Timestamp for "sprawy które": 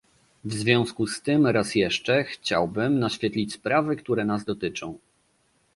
3.53-4.25